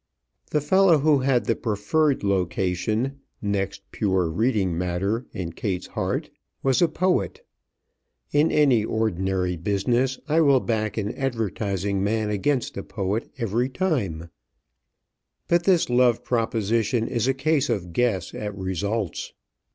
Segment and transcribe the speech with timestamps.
[0.49, 6.31] The fellow who had the preferred location next pure reading matter in Kate's heart
[6.63, 7.45] was a poet.
[8.31, 14.31] In any ordinary business I will back an advertising man against a poet every time,
[15.47, 19.33] but this love proposition is a case of guess at results.